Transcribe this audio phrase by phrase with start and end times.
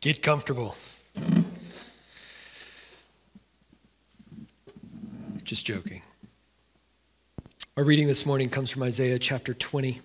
[0.00, 0.74] Get comfortable.
[5.44, 6.00] Just joking.
[7.76, 10.00] Our reading this morning comes from Isaiah chapter 20.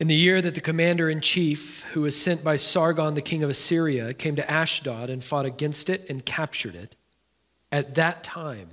[0.00, 3.44] In the year that the commander in chief, who was sent by Sargon, the king
[3.44, 6.96] of Assyria, came to Ashdod and fought against it and captured it,
[7.70, 8.70] at that time,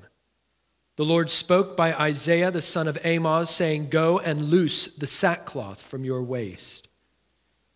[0.96, 5.82] the Lord spoke by Isaiah the son of Amoz, saying, Go and loose the sackcloth
[5.82, 6.89] from your waist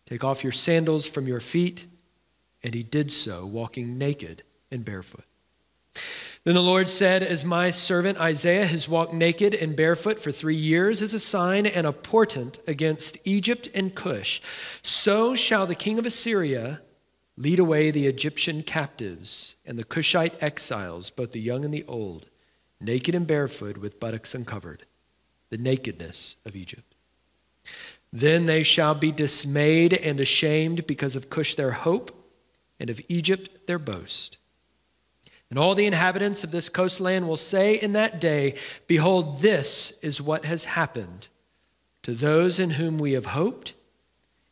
[0.06, 1.86] Take off your sandals from your feet.
[2.62, 5.24] And he did so, walking naked and barefoot.
[6.44, 10.56] Then the Lord said, As my servant Isaiah has walked naked and barefoot for three
[10.56, 14.42] years as a sign and a portent against Egypt and Cush,
[14.82, 16.82] so shall the king of Assyria
[17.36, 22.26] lead away the Egyptian captives and the Cushite exiles, both the young and the old,
[22.78, 24.84] naked and barefoot with buttocks uncovered,
[25.48, 26.93] the nakedness of Egypt.
[28.14, 32.12] Then they shall be dismayed and ashamed because of Cush their hope
[32.78, 34.38] and of Egypt their boast.
[35.50, 38.54] And all the inhabitants of this coastland will say in that day,
[38.86, 41.26] Behold, this is what has happened
[42.02, 43.74] to those in whom we have hoped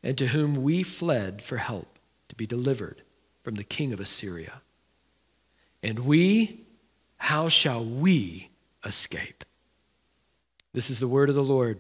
[0.03, 3.03] and to whom we fled for help to be delivered
[3.45, 4.55] from the king of Assyria.
[5.85, 6.63] And we,
[7.17, 8.51] how shall we
[8.85, 9.45] escape?
[10.73, 11.79] This is the word of the Lord.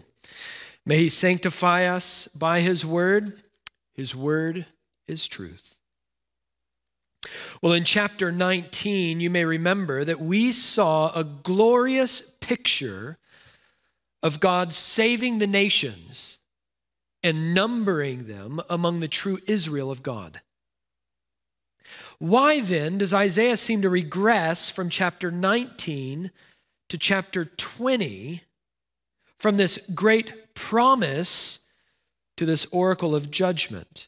[0.85, 3.41] May he sanctify us by his word.
[3.95, 4.67] His word
[5.07, 5.77] is truth.
[7.61, 13.19] Well, in chapter 19, you may remember that we saw a glorious picture
[14.23, 16.41] of God saving the nations
[17.23, 20.41] and numbering them among the true Israel of God.
[22.19, 26.31] Why then does Isaiah seem to regress from chapter 19
[26.89, 28.43] to chapter 20
[29.43, 31.59] from this great promise
[32.37, 34.07] to this oracle of judgment.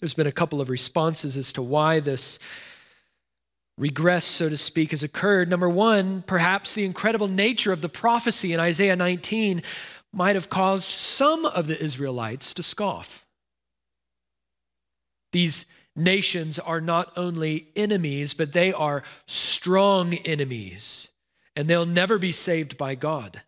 [0.00, 2.40] There's been a couple of responses as to why this
[3.78, 5.48] regress, so to speak, has occurred.
[5.48, 9.62] Number one, perhaps the incredible nature of the prophecy in Isaiah 19
[10.12, 13.24] might have caused some of the Israelites to scoff.
[15.30, 15.64] These
[15.94, 21.10] nations are not only enemies, but they are strong enemies,
[21.56, 23.42] and they'll never be saved by God.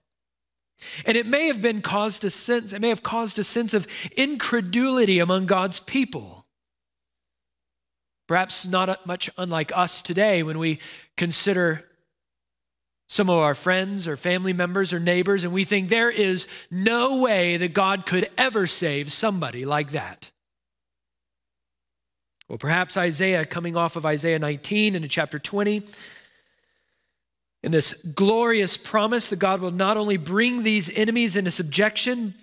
[1.04, 3.86] And it may have been caused a sense, it may have caused a sense of
[4.16, 6.46] incredulity among God's people.
[8.26, 10.80] Perhaps not much unlike us today when we
[11.16, 11.84] consider
[13.08, 17.18] some of our friends or family members or neighbors and we think there is no
[17.18, 20.32] way that God could ever save somebody like that.
[22.48, 25.82] Well, perhaps Isaiah, coming off of Isaiah 19 into chapter 20,
[27.66, 32.34] in this glorious promise that God will not only bring these enemies into subjection,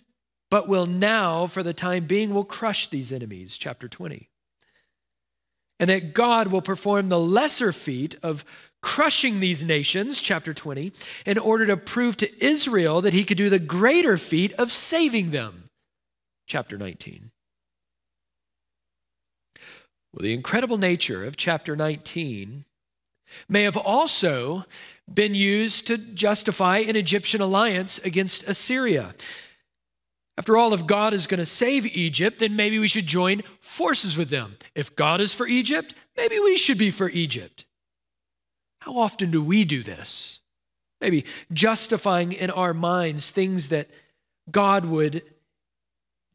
[0.51, 4.29] but will now, for the time being, will crush these enemies, chapter 20.
[5.79, 8.43] And that God will perform the lesser feat of
[8.81, 10.91] crushing these nations, chapter 20,
[11.25, 15.29] in order to prove to Israel that he could do the greater feat of saving
[15.29, 15.67] them,
[16.47, 17.31] chapter 19.
[20.11, 22.65] Well, the incredible nature of chapter 19
[23.47, 24.65] may have also
[25.11, 29.13] been used to justify an Egyptian alliance against Assyria.
[30.37, 34.17] After all, if God is going to save Egypt, then maybe we should join forces
[34.17, 34.57] with them.
[34.73, 37.65] If God is for Egypt, maybe we should be for Egypt.
[38.79, 40.41] How often do we do this?
[40.99, 43.87] Maybe justifying in our minds things that
[44.49, 45.23] God would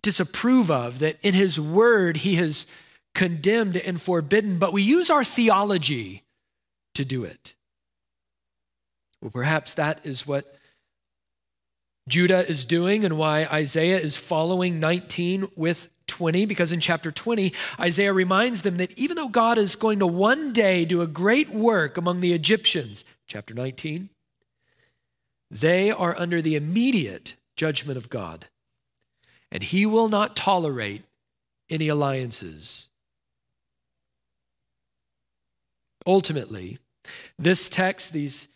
[0.03, 2.67] disapprove of, that in His Word He has
[3.15, 6.23] condemned and forbidden, but we use our theology
[6.99, 7.55] to do it.
[9.23, 10.53] Well, perhaps that is what
[12.09, 17.53] Judah is doing and why Isaiah is following 19 with 20, because in chapter 20,
[17.79, 21.51] Isaiah reminds them that even though God is going to one day do a great
[21.51, 24.11] work among the Egyptians, chapter 19,
[25.49, 28.47] they are under the immediate judgment of God.
[29.53, 31.05] And he will not tolerate
[31.71, 32.89] any alliances.
[36.05, 36.79] Ultimately,
[37.39, 38.49] this text, these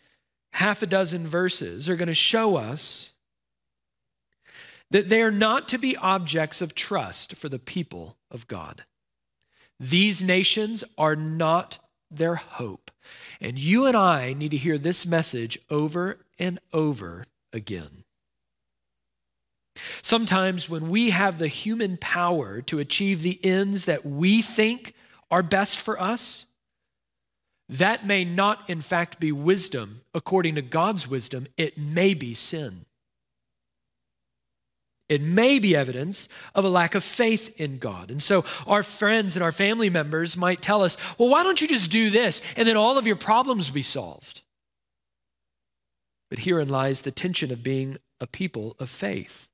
[0.51, 3.13] half a dozen verses, are going to show us
[4.91, 8.83] that they are not to be objects of trust for the people of God.
[9.79, 11.79] These nations are not
[12.11, 12.91] their hope.
[13.41, 18.03] And you and I need to hear this message over and over again.
[20.01, 24.93] Sometimes, when we have the human power to achieve the ends that we think
[25.31, 26.45] are best for us,
[27.69, 31.47] that may not, in fact, be wisdom according to God's wisdom.
[31.57, 32.85] It may be sin.
[35.09, 38.09] It may be evidence of a lack of faith in God.
[38.09, 41.67] And so our friends and our family members might tell us, well, why don't you
[41.67, 44.41] just do this and then all of your problems will be solved?
[46.29, 49.49] But herein lies the tension of being a people of faith.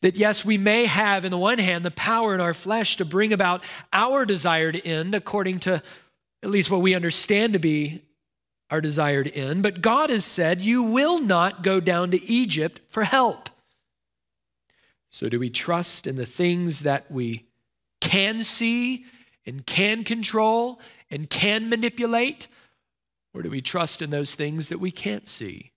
[0.00, 3.04] That yes, we may have, in the one hand, the power in our flesh to
[3.04, 5.82] bring about our desired end according to
[6.42, 8.02] at least what we understand to be
[8.70, 9.62] our desired end.
[9.62, 13.48] But God has said, You will not go down to Egypt for help.
[15.10, 17.46] So, do we trust in the things that we
[18.00, 19.04] can see
[19.44, 20.80] and can control
[21.10, 22.48] and can manipulate?
[23.34, 25.72] Or do we trust in those things that we can't see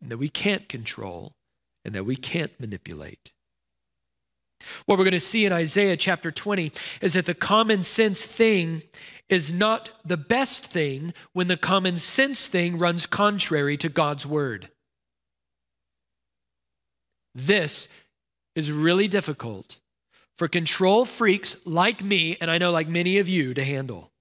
[0.00, 1.34] and that we can't control
[1.84, 3.32] and that we can't manipulate?
[4.86, 8.82] What we're going to see in Isaiah chapter 20 is that the common sense thing
[9.32, 14.68] is not the best thing when the common sense thing runs contrary to God's word.
[17.34, 17.88] This
[18.54, 19.78] is really difficult
[20.36, 24.12] for control freaks like me, and I know like many of you, to handle.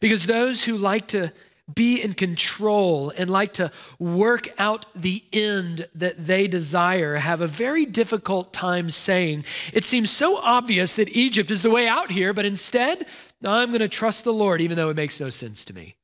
[0.00, 1.32] Because those who like to
[1.72, 7.46] be in control and like to work out the end that they desire have a
[7.46, 12.32] very difficult time saying, It seems so obvious that Egypt is the way out here,
[12.32, 13.06] but instead,
[13.44, 15.96] I'm going to trust the Lord, even though it makes no sense to me.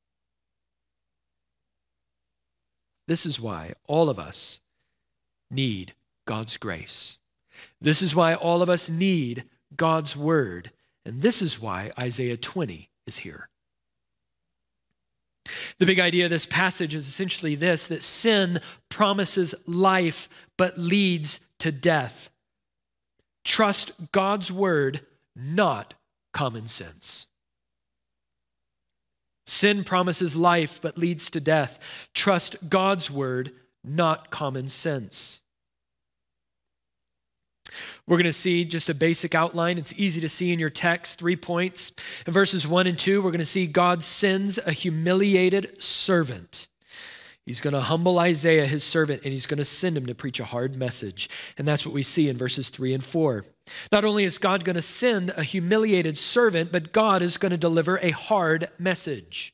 [3.07, 4.61] This is why all of us
[5.51, 5.93] need
[6.25, 7.19] God's grace.
[7.79, 9.43] This is why all of us need
[9.75, 10.71] God's word.
[11.05, 13.49] And this is why Isaiah 20 is here.
[15.77, 18.59] The big idea of this passage is essentially this that sin
[18.89, 20.27] promises life
[20.57, 22.29] but leads to death.
[23.43, 25.01] Trust God's word,
[25.35, 25.93] not
[26.33, 27.27] common sense.
[29.45, 32.09] Sin promises life but leads to death.
[32.13, 33.51] Trust God's word,
[33.83, 35.41] not common sense.
[38.07, 39.77] We're going to see just a basic outline.
[39.77, 41.91] It's easy to see in your text, three points.
[42.25, 46.67] In verses one and two, we're going to see God sends a humiliated servant.
[47.45, 50.39] He's going to humble Isaiah, his servant, and he's going to send him to preach
[50.39, 51.29] a hard message.
[51.59, 53.45] And that's what we see in verses three and four.
[53.91, 57.57] Not only is God going to send a humiliated servant, but God is going to
[57.57, 59.53] deliver a hard message.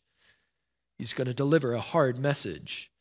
[0.98, 2.92] He's going to deliver a hard message.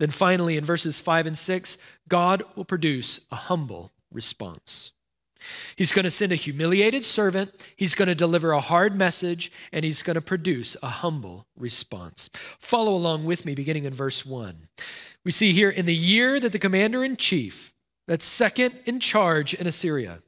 [0.00, 1.78] Then finally, in verses five and six,
[2.08, 4.92] God will produce a humble response.
[5.76, 9.84] He's going to send a humiliated servant, he's going to deliver a hard message, and
[9.84, 12.30] he's going to produce a humble response.
[12.58, 14.56] Follow along with me, beginning in verse 1.
[15.24, 17.72] We see here in the year that the commander in chief,
[18.06, 20.20] that's second in charge in Assyria,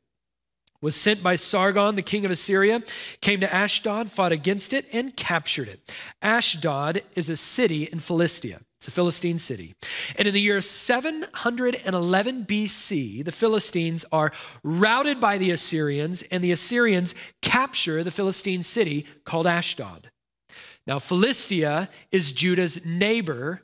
[0.81, 2.83] was sent by Sargon, the king of Assyria,
[3.21, 5.95] came to Ashdod, fought against it, and captured it.
[6.21, 8.61] Ashdod is a city in Philistia.
[8.87, 9.75] It's a Philistine city.
[10.15, 14.31] And in the year 711 BC, the Philistines are
[14.63, 17.13] routed by the Assyrians, and the Assyrians
[17.43, 20.13] capture the Philistine city called Ashdod.
[20.87, 23.63] Now, Philistia is Judah's neighbor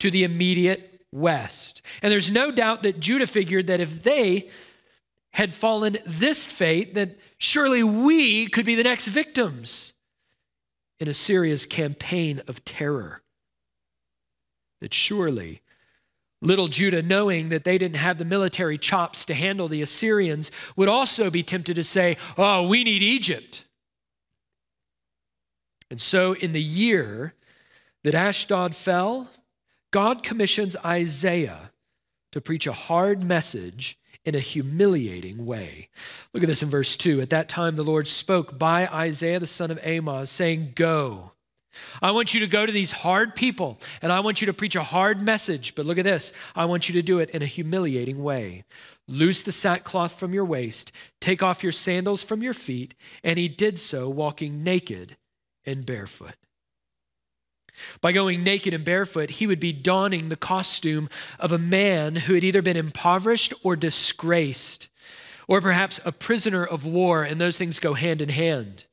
[0.00, 1.82] to the immediate west.
[2.00, 4.48] And there's no doubt that Judah figured that if they
[5.34, 9.92] had fallen this fate, that surely we could be the next victims
[11.00, 13.20] in Assyria's campaign of terror
[14.80, 15.62] that surely
[16.40, 20.88] little Judah, knowing that they didn't have the military chops to handle the Assyrians, would
[20.88, 23.64] also be tempted to say, Oh, we need Egypt.
[25.90, 27.34] And so, in the year
[28.04, 29.28] that Ashdod fell,
[29.90, 31.72] God commissions Isaiah
[32.32, 35.88] to preach a hard message in a humiliating way.
[36.34, 37.22] Look at this in verse 2.
[37.22, 41.32] At that time, the Lord spoke by Isaiah the son of Amoz, saying, Go
[42.00, 44.76] I want you to go to these hard people and I want you to preach
[44.76, 45.74] a hard message.
[45.74, 48.64] But look at this I want you to do it in a humiliating way.
[49.06, 52.94] Loose the sackcloth from your waist, take off your sandals from your feet.
[53.24, 55.16] And he did so, walking naked
[55.64, 56.34] and barefoot.
[58.00, 61.08] By going naked and barefoot, he would be donning the costume
[61.38, 64.88] of a man who had either been impoverished or disgraced,
[65.46, 68.86] or perhaps a prisoner of war, and those things go hand in hand.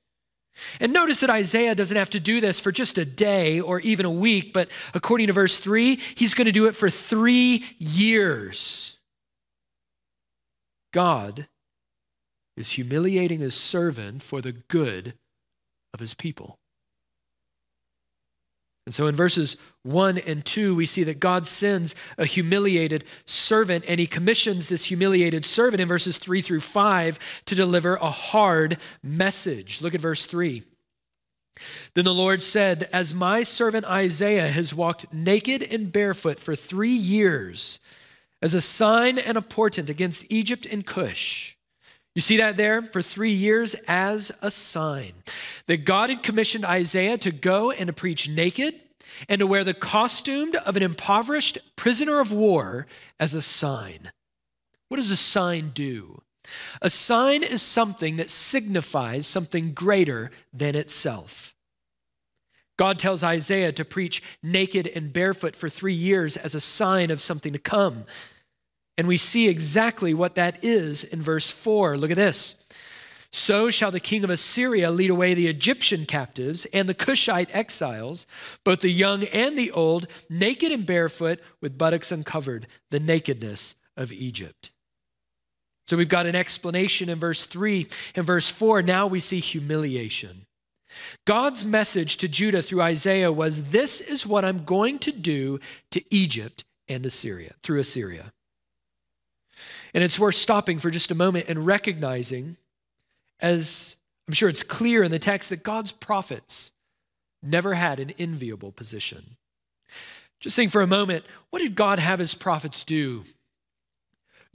[0.80, 4.06] And notice that Isaiah doesn't have to do this for just a day or even
[4.06, 8.98] a week, but according to verse 3, he's going to do it for three years.
[10.94, 11.48] God
[12.56, 15.16] is humiliating his servant for the good
[15.94, 16.58] of his people.
[18.86, 23.84] And so in verses 1 and 2, we see that God sends a humiliated servant,
[23.88, 28.78] and he commissions this humiliated servant in verses 3 through 5 to deliver a hard
[29.02, 29.82] message.
[29.82, 30.62] Look at verse 3.
[31.96, 36.90] Then the Lord said, As my servant Isaiah has walked naked and barefoot for three
[36.90, 37.80] years,
[38.42, 41.55] as a sign and a portent against Egypt and Cush.
[42.16, 42.82] You see that there?
[42.82, 45.12] For three years as a sign.
[45.68, 48.74] That God had commissioned Isaiah to go and to preach naked
[49.28, 52.88] and to wear the costume of an impoverished prisoner of war
[53.20, 54.12] as a sign.
[54.88, 56.22] What does a sign do?
[56.82, 61.54] A sign is something that signifies something greater than itself.
[62.78, 67.22] God tells Isaiah to preach naked and barefoot for three years as a sign of
[67.22, 68.06] something to come.
[68.98, 71.98] And we see exactly what that is in verse 4.
[71.98, 72.64] Look at this.
[73.32, 78.26] So shall the king of Assyria lead away the Egyptian captives and the Cushite exiles,
[78.64, 84.14] both the young and the old, naked and barefoot, with buttocks uncovered, the nakedness of
[84.14, 84.72] Egypt.
[85.86, 87.88] So we've got an explanation in verse 3.
[88.16, 90.46] In verse 4, now we see humiliation.
[91.26, 95.60] God's message to Judah through Isaiah was This is what I'm going to do
[95.92, 98.32] to Egypt and Assyria, through Assyria.
[99.96, 102.58] And it's worth stopping for just a moment and recognizing,
[103.40, 103.96] as
[104.28, 106.74] I'm sure it's clear in the text, that God's prophets
[107.42, 109.38] never had an enviable position.
[110.42, 113.24] Just think for a moment what did God have his prophets do?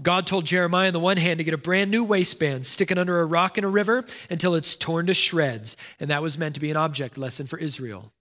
[0.02, 2.98] God told Jeremiah on the one hand to get a brand new waistband, stick it
[2.98, 5.74] under a rock in a river until it's torn to shreds.
[5.98, 8.12] And that was meant to be an object lesson for Israel.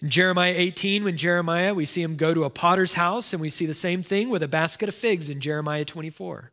[0.00, 3.50] In Jeremiah 18, when Jeremiah, we see him go to a potter's house, and we
[3.50, 6.52] see the same thing with a basket of figs in Jeremiah 24.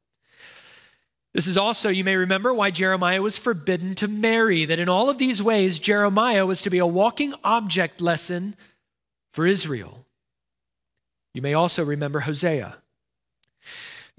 [1.34, 5.10] This is also, you may remember, why Jeremiah was forbidden to marry, that in all
[5.10, 8.56] of these ways, Jeremiah was to be a walking object lesson
[9.34, 10.06] for Israel.
[11.34, 12.78] You may also remember Hosea.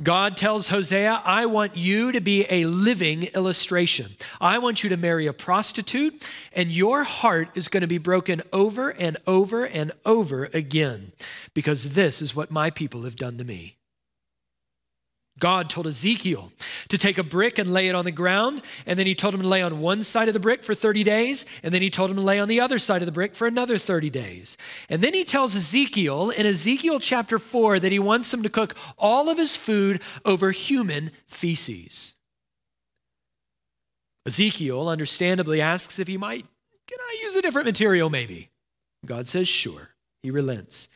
[0.02, 4.12] God tells Hosea, I want you to be a living illustration.
[4.40, 8.42] I want you to marry a prostitute, and your heart is going to be broken
[8.52, 11.12] over and over and over again
[11.54, 13.75] because this is what my people have done to me.
[15.38, 16.50] God told Ezekiel
[16.88, 19.42] to take a brick and lay it on the ground, and then he told him
[19.42, 22.10] to lay on one side of the brick for 30 days, and then he told
[22.10, 24.56] him to lay on the other side of the brick for another 30 days.
[24.88, 28.74] And then he tells Ezekiel in Ezekiel chapter 4 that he wants him to cook
[28.96, 32.14] all of his food over human feces.
[34.24, 36.46] Ezekiel understandably asks if he might,
[36.88, 38.48] can I use a different material maybe?
[39.04, 39.90] God says, sure.
[40.22, 40.88] He relents.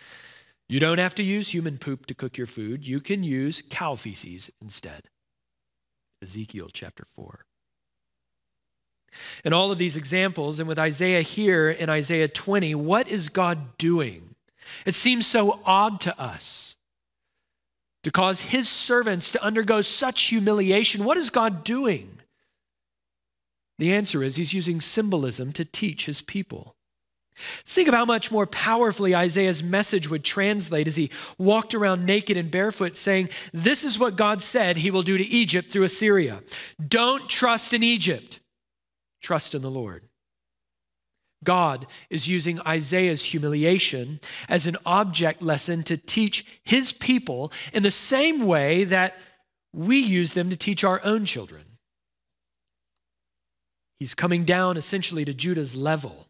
[0.71, 2.87] You don't have to use human poop to cook your food.
[2.87, 5.09] You can use cow feces instead.
[6.23, 7.45] Ezekiel chapter 4.
[9.45, 13.79] In all of these examples, and with Isaiah here in Isaiah 20, what is God
[13.79, 14.37] doing?
[14.87, 16.77] It seems so odd to us
[18.05, 21.03] to cause his servants to undergo such humiliation.
[21.03, 22.21] What is God doing?
[23.77, 26.77] The answer is he's using symbolism to teach his people.
[27.65, 32.37] Think of how much more powerfully Isaiah's message would translate as he walked around naked
[32.37, 36.43] and barefoot, saying, This is what God said he will do to Egypt through Assyria.
[36.87, 38.41] Don't trust in Egypt,
[39.23, 40.03] trust in the Lord.
[41.43, 47.91] God is using Isaiah's humiliation as an object lesson to teach his people in the
[47.91, 49.17] same way that
[49.73, 51.63] we use them to teach our own children.
[53.97, 56.27] He's coming down essentially to Judah's level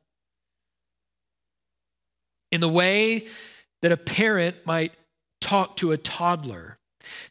[2.50, 3.26] in the way
[3.82, 4.92] that a parent might
[5.40, 6.78] talk to a toddler,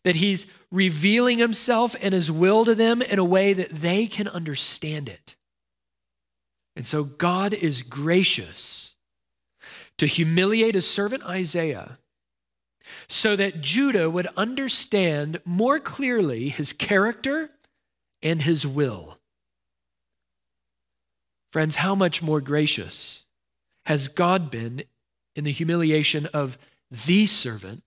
[0.03, 4.27] that he's revealing himself and his will to them in a way that they can
[4.27, 5.35] understand it.
[6.75, 8.95] And so God is gracious
[9.97, 11.99] to humiliate his servant Isaiah
[13.07, 17.49] so that Judah would understand more clearly his character
[18.21, 19.17] and his will.
[21.51, 23.25] Friends, how much more gracious
[23.85, 24.83] has God been
[25.39, 26.57] in the humiliation of
[26.91, 27.81] the servant,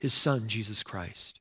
[0.00, 1.38] his son, Jesus Christ.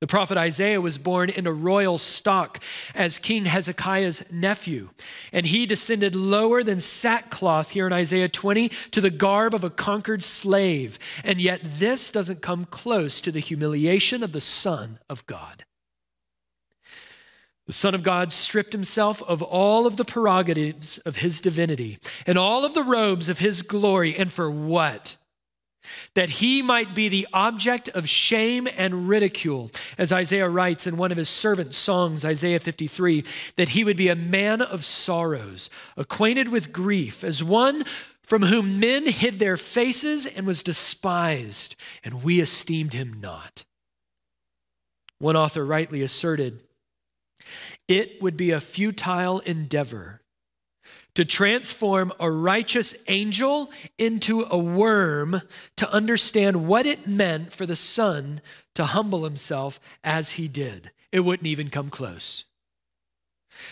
[0.00, 2.62] The prophet Isaiah was born in a royal stock
[2.94, 4.90] as King Hezekiah's nephew,
[5.32, 9.70] and he descended lower than sackcloth here in Isaiah 20 to the garb of a
[9.70, 10.96] conquered slave.
[11.24, 15.64] And yet, this doesn't come close to the humiliation of the Son of God.
[17.66, 22.38] The Son of God stripped himself of all of the prerogatives of his divinity and
[22.38, 24.16] all of the robes of his glory.
[24.16, 25.16] And for what?
[26.14, 31.10] That he might be the object of shame and ridicule, as Isaiah writes in one
[31.10, 33.24] of his servant songs, Isaiah 53,
[33.56, 37.84] that he would be a man of sorrows, acquainted with grief, as one
[38.22, 43.64] from whom men hid their faces and was despised, and we esteemed him not.
[45.18, 46.62] One author rightly asserted
[47.88, 50.20] it would be a futile endeavor
[51.16, 55.40] to transform a righteous angel into a worm
[55.76, 58.40] to understand what it meant for the Son
[58.74, 60.92] to humble himself as he did.
[61.10, 62.44] It wouldn't even come close.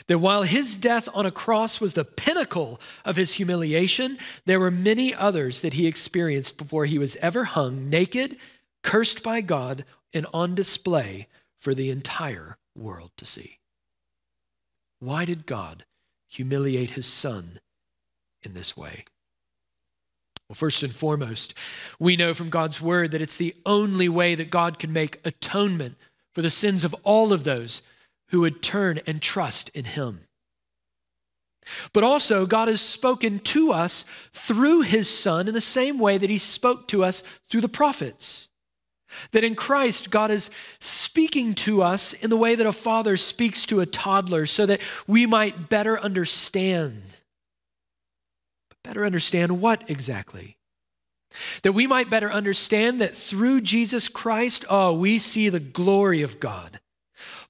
[0.06, 4.16] That while his death on a cross was the pinnacle of his humiliation,
[4.47, 8.38] there were many others that he experienced before he was ever hung naked,
[8.83, 11.28] cursed by God, and on display
[11.61, 13.59] for the entire world to see.
[15.04, 15.84] Why did God
[16.28, 17.61] humiliate his son
[18.42, 19.04] in this way?
[20.49, 21.52] Well, first and foremost,
[21.99, 25.96] we know from God's word that it's the only way that God can make atonement
[26.32, 27.82] for the sins of all of those
[28.28, 30.20] who would turn and trust in him.
[31.92, 36.30] But also, God has spoken to us through his Son in the same way that
[36.30, 38.49] he spoke to us through the prophets.
[39.33, 43.66] That in Christ, God is speaking to us in the way that a father speaks
[43.66, 47.02] to a toddler so that we might better understand.
[48.68, 50.56] But better understand what exactly?
[51.62, 56.40] That we might better understand that through Jesus Christ, oh, we see the glory of
[56.40, 56.80] God.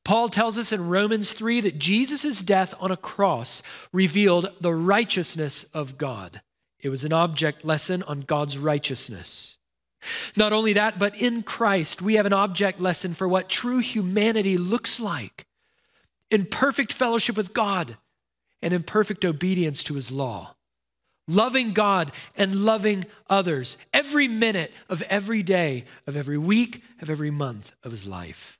[0.04, 5.64] Paul tells us in Romans 3 that Jesus' death on a cross revealed the righteousness
[5.64, 6.42] of God.
[6.80, 9.56] It was an object lesson on God's righteousness.
[10.36, 14.58] Not only that, but in Christ, we have an object lesson for what true humanity
[14.58, 15.46] looks like
[16.30, 17.96] in perfect fellowship with God
[18.62, 20.54] and in perfect obedience to his law.
[21.26, 27.30] Loving God and loving others every minute of every day, of every week, of every
[27.30, 28.58] month of his life.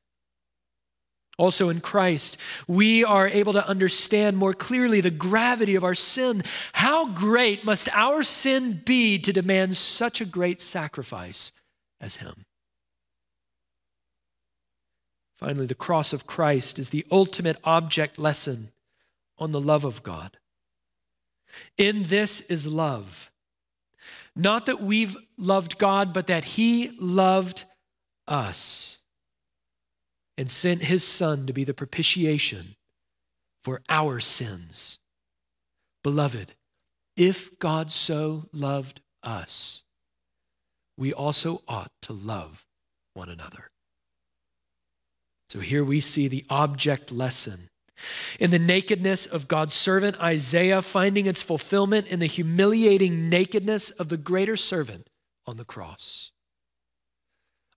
[1.37, 2.39] Also, in Christ,
[2.69, 6.45] we are able to understand more clearly the gravity of our sin.
[6.75, 11.51] How great must our sin be to demand such a great sacrifice
[12.01, 12.45] as Him?
[15.35, 18.71] Finally, the cross of Christ is the ultimate object lesson
[19.37, 20.37] on the love of God.
[21.77, 23.33] In this is love.
[24.37, 27.65] Not that we've loved God, but that He loved
[28.29, 29.01] us
[30.37, 32.75] and sent his son to be the propitiation
[33.63, 34.99] for our sins.
[36.03, 36.55] Beloved,
[37.17, 39.85] if God so loved us,
[40.97, 42.65] we also ought to love
[43.15, 43.71] one another.
[45.49, 47.69] So here we see the object lesson
[48.41, 54.09] in the nakedness of God's servant Isaiah, finding its fulfillment in the humiliating nakedness of
[54.09, 55.09] the greater servant
[55.47, 56.33] on the cross.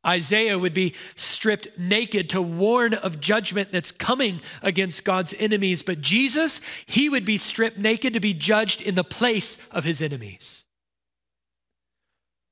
[0.08, 5.84] Isaiah would be stripped naked to warn of judgment that's coming against God's enemies.
[5.84, 10.02] But Jesus, he would be stripped naked to be judged in the place of his
[10.02, 10.66] enemies.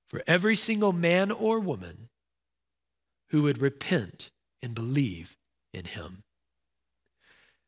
[0.10, 2.10] For every single man or woman
[3.30, 5.38] who would repent and believe
[5.74, 6.24] in him.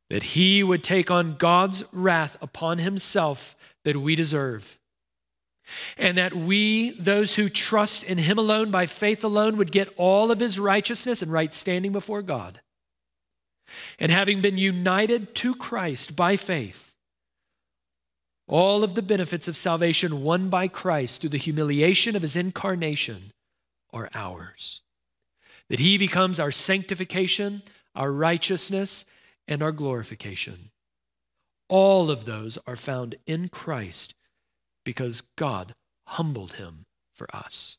[0.10, 4.78] That he would take on God's wrath upon himself that we deserve
[5.98, 10.32] and that we, those who trust in Him alone by faith alone, would get all
[10.32, 12.62] of His righteousness and right standing before God.
[14.00, 16.94] And having been united to Christ by faith,
[18.48, 23.34] all of the benefits of salvation won by Christ through the humiliation of His incarnation
[23.92, 24.82] are ours.
[25.70, 27.62] That He becomes our sanctification,
[27.94, 29.06] our righteousness,
[29.50, 30.70] and our glorification.
[31.68, 34.14] All of those are found in Christ
[34.88, 37.78] because God humbled him for us.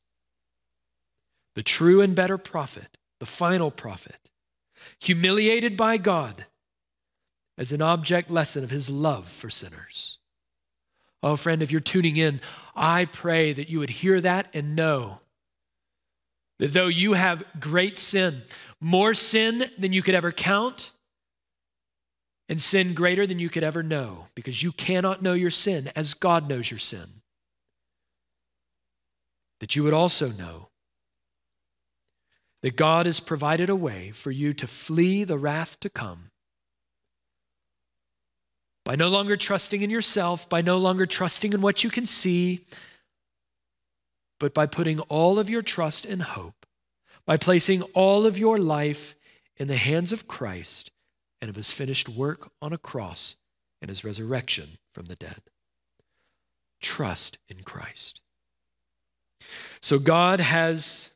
[1.54, 4.28] The true and better prophet, the final prophet,
[5.00, 6.44] humiliated by God
[7.56, 10.18] as an object lesson of his love for sinners.
[11.22, 12.42] Oh, friend, if you're tuning in,
[12.76, 15.20] I pray that you would hear that and know
[16.58, 18.42] that though you have great sin,
[18.82, 20.92] more sin than you could ever count,
[22.48, 26.14] and sin greater than you could ever know because you cannot know your sin as
[26.14, 27.06] God knows your sin.
[29.60, 30.68] That you would also know
[32.62, 36.30] that God has provided a way for you to flee the wrath to come
[38.84, 42.64] by no longer trusting in yourself, by no longer trusting in what you can see,
[44.40, 46.64] but by putting all of your trust and hope,
[47.26, 49.14] by placing all of your life
[49.58, 50.90] in the hands of Christ
[51.40, 53.36] and of his finished work on a cross
[53.80, 55.42] and his resurrection from the dead.
[56.80, 58.20] Trust in Christ.
[59.80, 61.10] So God has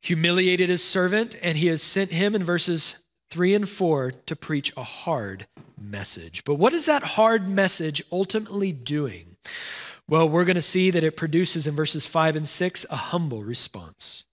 [0.00, 4.72] humiliated his servant, and he has sent him in verses 3 and 4 to preach
[4.76, 5.46] a hard
[5.78, 6.44] message.
[6.44, 9.36] But what is that hard message ultimately doing?
[10.08, 13.42] Well, we're going to see that it produces in verses 5 and 6 a humble
[13.42, 14.24] response.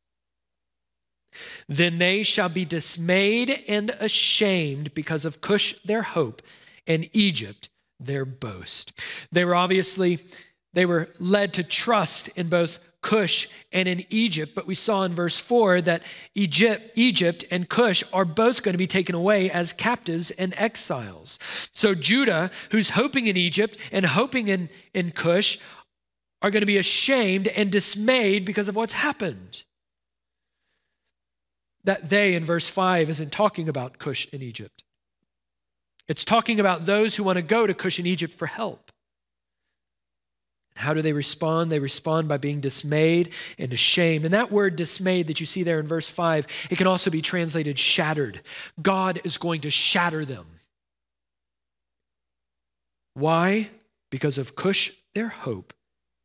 [1.67, 6.41] Then they shall be dismayed and ashamed because of Cush their hope
[6.88, 7.69] and Egypt
[8.00, 9.00] their boast.
[9.32, 10.19] They were obviously
[10.74, 15.13] they were led to trust in both Cush and in Egypt, but we saw in
[15.13, 16.02] verse 4 that
[16.34, 21.38] Egypt, Egypt and Cush are both going to be taken away as captives and exiles.
[21.74, 25.60] So Judah, who's hoping in Egypt and hoping in, in Cush,
[26.41, 29.63] are going to be ashamed and dismayed because of what's happened.
[31.84, 34.84] That they in verse 5 isn't talking about Cush in Egypt.
[36.08, 38.91] It's talking about those who want to go to Cush in Egypt for help.
[40.76, 41.72] How do they respond?
[41.72, 44.26] They respond by being dismayed and ashamed.
[44.26, 47.22] And that word dismayed that you see there in verse 5, it can also be
[47.22, 48.41] translated shattered.
[48.82, 50.46] God is going to shatter them.
[53.13, 53.69] Why?
[54.10, 55.74] Because of Cush, their hope,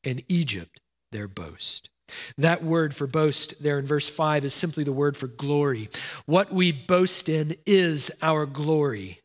[0.03, 0.81] and Egypt,
[1.13, 1.91] their boast.
[2.37, 5.89] That word for boast there in verse 5 is simply the word for glory.
[6.27, 9.21] What we boast in is our glory.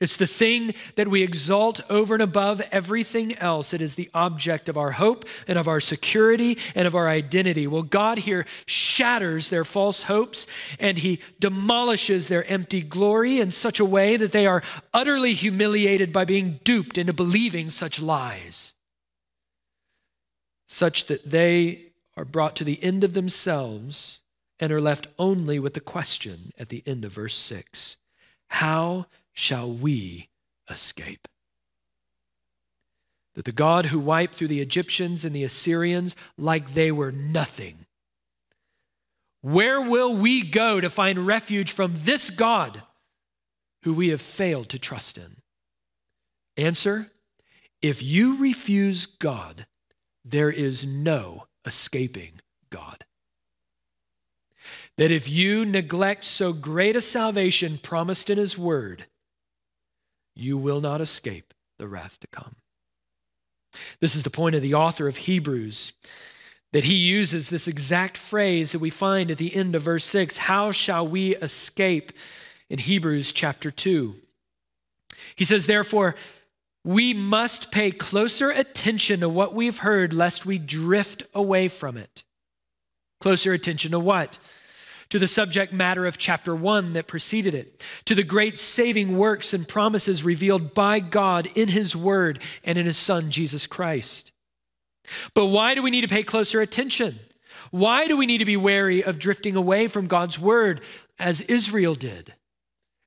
[0.00, 3.74] It's the thing that we exalt over and above everything else.
[3.74, 7.66] It is the object of our hope and of our security and of our identity.
[7.66, 10.46] Well, God here shatters their false hopes
[10.78, 14.62] and he demolishes their empty glory in such a way that they are
[14.94, 18.74] utterly humiliated by being duped into believing such lies,
[20.68, 24.20] such that they are brought to the end of themselves
[24.60, 27.96] and are left only with the question at the end of verse 6
[28.48, 30.28] How shall we
[30.70, 31.26] escape?
[33.34, 37.86] That the God who wiped through the Egyptians and the Assyrians like they were nothing.
[39.40, 42.82] Where will we go to find refuge from this God
[43.84, 45.36] who we have failed to trust in?
[46.56, 47.10] Answer
[47.80, 49.66] If you refuse God,
[50.30, 53.04] there is no escaping God
[54.96, 59.06] that if you neglect so great a salvation promised in His Word,
[60.34, 62.56] you will not escape the wrath to come.
[64.00, 65.92] This is the point of the author of Hebrews
[66.72, 70.38] that he uses this exact phrase that we find at the end of verse 6
[70.38, 72.12] How shall we escape
[72.68, 74.14] in Hebrews chapter 2?
[75.36, 76.14] He says, Therefore,
[76.88, 82.24] we must pay closer attention to what we've heard, lest we drift away from it.
[83.20, 84.38] Closer attention to what?
[85.10, 89.54] to the subject matter of chapter 1 that preceded it, to the great saving works
[89.54, 94.32] and promises revealed by God in His Word and in His Son, Jesus Christ.
[95.32, 97.18] But why do we need to pay closer attention?
[97.70, 100.82] Why do we need to be wary of drifting away from God's Word
[101.18, 102.34] as Israel did,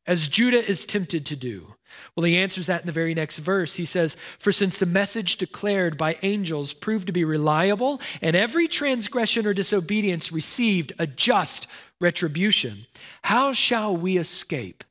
[0.08, 1.76] as Judah is tempted to do?
[2.15, 3.75] Well, he answers that in the very next verse.
[3.75, 8.67] He says, For since the message declared by angels proved to be reliable, and every
[8.67, 11.67] transgression or disobedience received a just
[11.99, 12.86] retribution,
[13.23, 14.84] how shall we escape?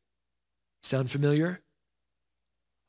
[0.83, 1.61] Sound familiar?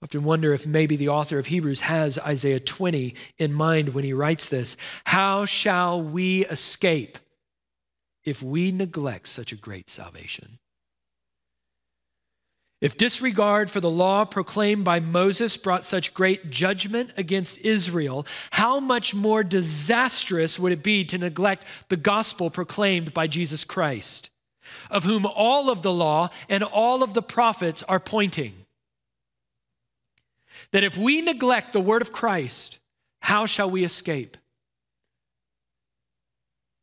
[0.01, 4.03] I often wonder if maybe the author of Hebrews has Isaiah 20 in mind when
[4.03, 4.75] he writes this.
[5.03, 7.19] How shall we escape
[8.23, 10.57] if we neglect such a great salvation?
[12.81, 18.79] If disregard for the law proclaimed by Moses brought such great judgment against Israel, how
[18.79, 24.31] much more disastrous would it be to neglect the gospel proclaimed by Jesus Christ,
[24.89, 28.53] of whom all of the law and all of the prophets are pointing?
[30.71, 32.79] That if we neglect the word of Christ,
[33.19, 34.37] how shall we escape?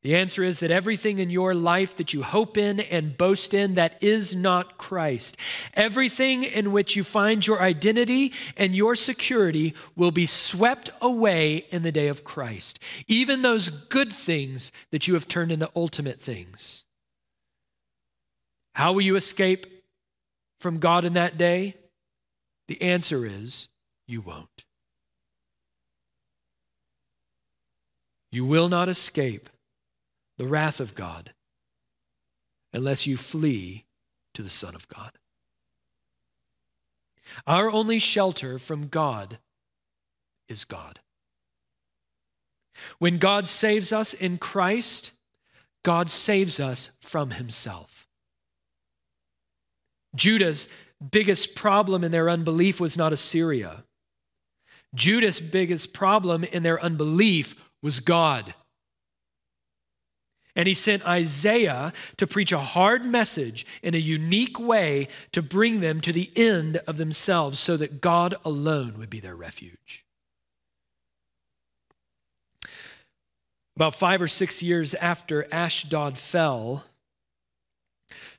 [0.09, 3.75] The answer is that everything in your life that you hope in and boast in
[3.75, 5.37] that is not Christ,
[5.75, 11.83] everything in which you find your identity and your security will be swept away in
[11.83, 12.79] the day of Christ.
[13.07, 16.85] Even those good things that you have turned into ultimate things.
[18.77, 19.67] How will you escape
[20.59, 21.75] from God in that day?
[22.67, 23.69] The answer is
[24.07, 24.65] you won't.
[28.33, 29.51] You will not escape
[30.39, 31.33] the wrath of God
[32.73, 33.85] unless you flee
[34.35, 35.13] to the Son of God.
[37.47, 39.39] Our only shelter from God
[40.49, 41.01] is God.
[42.99, 45.13] When God saves us in Christ,
[45.83, 48.07] God saves us from himself.
[50.15, 50.69] Judah's
[51.11, 53.85] biggest problem in their unbelief was not Assyria.
[54.95, 58.55] Judah's biggest problem in their unbelief was God.
[60.59, 65.79] And he sent Isaiah to preach a hard message in a unique way to bring
[65.79, 70.05] them to the end of themselves so that God alone would be their refuge.
[73.77, 76.85] About five or six years after Ashdod fell,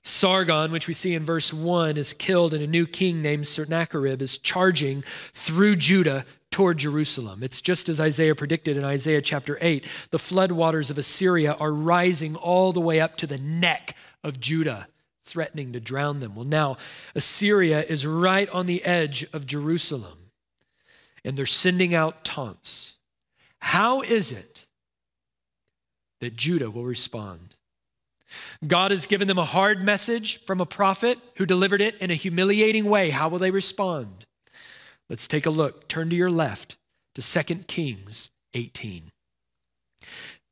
[0.04, 4.22] Sargon, which we see in verse 1, is killed, and a new king named Sennacherib
[4.22, 6.26] is charging through Judah
[6.60, 7.42] toward Jerusalem.
[7.42, 9.88] It's just as Isaiah predicted in Isaiah chapter 8.
[10.12, 13.96] The floodwaters of Assyria are rising all the way up to the neck
[14.26, 14.90] of Judah,
[15.24, 16.36] threatening to drown them.
[16.36, 16.76] Well, now
[17.16, 20.32] Assyria is right on the edge of Jerusalem,
[21.24, 22.98] and they're sending out taunts.
[23.60, 24.66] How is it
[26.20, 27.56] that Judah will respond?
[28.68, 32.16] God has given them a hard message from a prophet who delivered it in a
[32.16, 33.12] humiliating way.
[33.12, 34.26] How will they respond?
[35.10, 35.88] Let's take a look.
[35.88, 36.78] Turn to your left
[37.16, 39.12] to 2 Kings 18.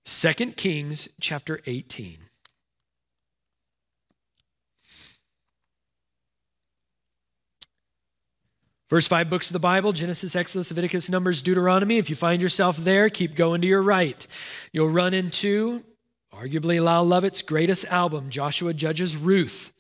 [0.06, 2.18] 2 Kings chapter 18.
[8.90, 11.98] First five books of the Bible Genesis, Exodus, Leviticus, Numbers, Deuteronomy.
[11.98, 14.26] If you find yourself there, keep going to your right.
[14.72, 15.84] You'll run into
[16.34, 19.74] arguably Lyle Lovett's greatest album, Joshua Judges Ruth.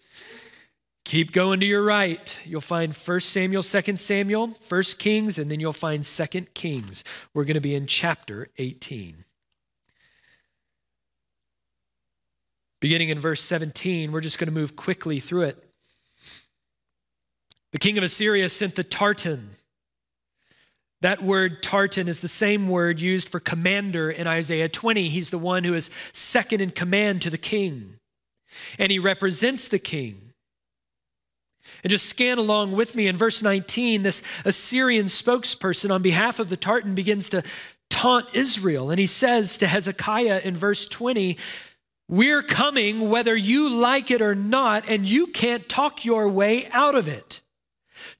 [1.07, 2.37] Keep going to your right.
[2.43, 7.05] You'll find 1 Samuel, 2 Samuel, 1 Kings, and then you'll find 2 Kings.
[7.33, 9.23] We're going to be in chapter 18.
[12.81, 15.63] Beginning in verse 17, we're just going to move quickly through it.
[17.71, 19.51] The king of Assyria sent the Tartan.
[20.99, 25.07] That word Tartan is the same word used for commander in Isaiah 20.
[25.07, 27.97] He's the one who is second in command to the king,
[28.77, 30.26] and he represents the king.
[31.83, 33.07] And just scan along with me.
[33.07, 37.43] In verse 19, this Assyrian spokesperson on behalf of the Tartan begins to
[37.89, 38.89] taunt Israel.
[38.89, 41.37] And he says to Hezekiah in verse 20,
[42.09, 46.95] We're coming whether you like it or not, and you can't talk your way out
[46.95, 47.41] of it.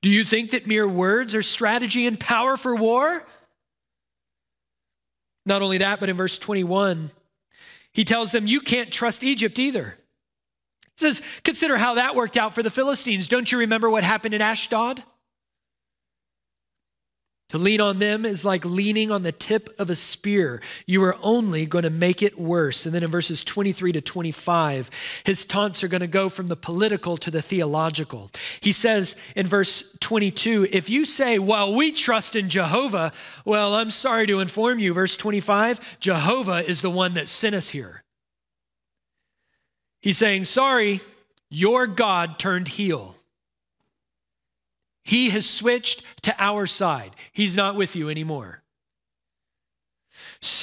[0.02, 3.26] Do you think that mere words are strategy and power for war?
[5.46, 7.10] Not only that, but in verse 21,
[7.94, 9.98] he tells them, You can't trust Egypt either
[10.98, 13.28] says, Consider how that worked out for the Philistines.
[13.28, 15.04] Don't you remember what happened in Ashdod?
[17.50, 20.62] To lean on them is like leaning on the tip of a spear.
[20.86, 22.86] You are only going to make it worse.
[22.86, 24.90] And then in verses 23 to 25,
[25.24, 28.30] his taunts are going to go from the political to the theological.
[28.60, 33.14] He says in verse 22, if you say, well, we trust in Jehovah,
[33.46, 37.70] well, I'm sorry to inform you, verse 25, Jehovah is the one that sent us
[37.70, 38.04] here.
[40.02, 41.02] He's saying, Sorry,
[41.50, 43.16] your God turned heel.
[45.04, 47.16] He has switched to our side.
[47.32, 48.62] He's not with you anymore.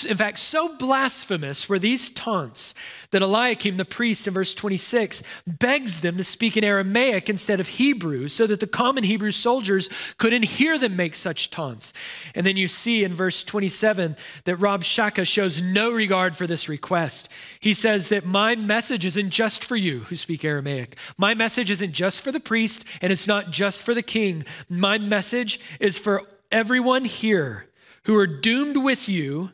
[0.08, 2.74] In fact, so blasphemous were these taunts
[3.10, 7.66] that Eliakim the priest in verse 26 begs them to speak in Aramaic instead of
[7.66, 11.92] Hebrew so that the common Hebrew soldiers couldn't hear them make such taunts.
[12.36, 17.28] And then you see in verse 27 that Rabshakeh shows no regard for this request.
[17.58, 20.96] He says that my message isn't just for you who speak Aramaic.
[21.18, 24.44] My message isn't just for the priest and it's not just for the king.
[24.68, 27.66] My message is for everyone here
[28.04, 29.50] who are doomed with you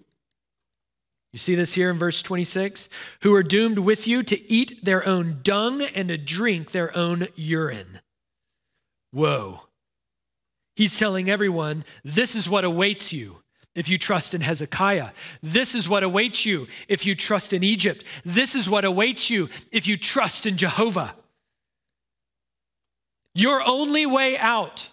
[1.32, 2.88] you see this here in verse 26?
[3.22, 7.28] Who are doomed with you to eat their own dung and to drink their own
[7.36, 8.00] urine.
[9.12, 9.62] Whoa.
[10.74, 13.36] He's telling everyone this is what awaits you
[13.76, 15.10] if you trust in Hezekiah.
[15.42, 18.04] This is what awaits you if you trust in Egypt.
[18.24, 21.14] This is what awaits you if you trust in Jehovah.
[23.34, 24.90] Your only way out,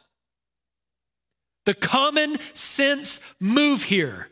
[1.65, 4.29] the common sense move here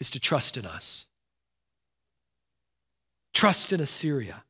[0.00, 1.06] is to trust in us.
[3.32, 4.44] Trust in Assyria.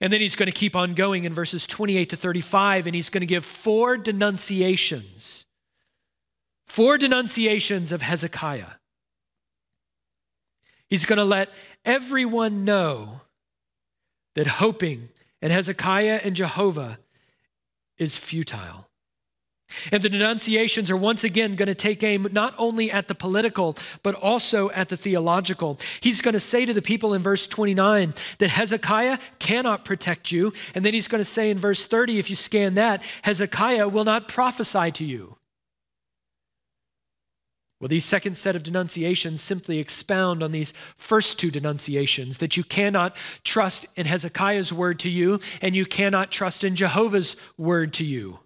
[0.00, 3.08] And then he's going to keep on going in verses 28 to 35, and he's
[3.08, 5.46] going to give four denunciations.
[6.66, 8.78] Four denunciations of Hezekiah.
[10.88, 11.50] He's going to let
[11.84, 13.20] everyone know
[14.34, 15.10] that hoping
[15.40, 16.98] in Hezekiah and Jehovah
[17.96, 18.88] is futile.
[19.90, 23.76] And the denunciations are once again going to take aim not only at the political,
[24.02, 25.78] but also at the theological.
[26.00, 30.52] He's going to say to the people in verse 29 that Hezekiah cannot protect you.
[30.74, 34.04] And then he's going to say in verse 30, if you scan that, Hezekiah will
[34.04, 35.36] not prophesy to you.
[37.82, 42.62] Well, these second set of denunciations simply expound on these first two denunciations that you
[42.62, 48.04] cannot trust in Hezekiah's word to you, and you cannot trust in Jehovah's word to
[48.04, 48.38] you.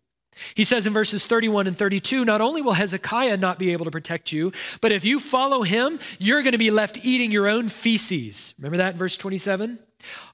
[0.55, 3.91] He says in verses 31 and 32 not only will Hezekiah not be able to
[3.91, 7.69] protect you, but if you follow him, you're going to be left eating your own
[7.69, 8.55] feces.
[8.59, 9.79] Remember that in verse 27?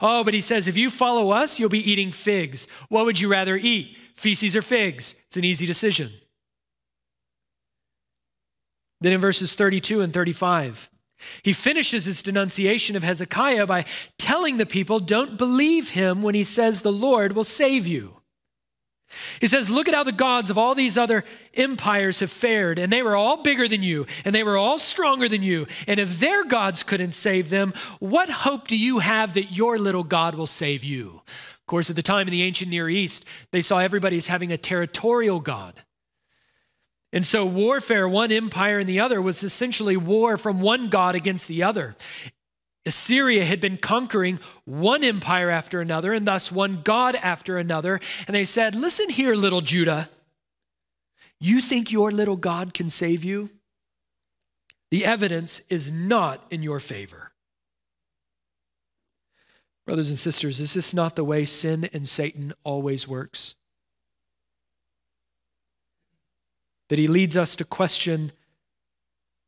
[0.00, 2.66] Oh, but he says, if you follow us, you'll be eating figs.
[2.88, 5.14] What would you rather eat, feces or figs?
[5.28, 6.10] It's an easy decision.
[9.00, 10.88] Then in verses 32 and 35,
[11.42, 13.84] He finishes his denunciation of Hezekiah by
[14.18, 18.21] telling the people, Don't believe him when he says the Lord will save you.
[19.40, 22.92] He says, Look at how the gods of all these other empires have fared, and
[22.92, 25.66] they were all bigger than you, and they were all stronger than you.
[25.87, 30.05] And if their gods couldn't save them, what hope do you have that your little
[30.05, 31.22] God will save you?
[31.27, 34.53] Of course, at the time in the ancient Near East, they saw everybody as having
[34.53, 35.83] a territorial God.
[37.12, 41.46] And so, warfare, one empire and the other, was essentially war from one God against
[41.46, 41.94] the other.
[42.84, 48.00] Assyria had been conquering one empire after another, and thus one God after another.
[48.26, 50.10] And they said, Listen here, little Judah.
[51.38, 53.50] You think your little God can save you?
[54.90, 57.32] The evidence is not in your favor.
[59.86, 63.56] Brothers and sisters, is this not the way sin and Satan always works?
[66.92, 68.32] that he leads us to question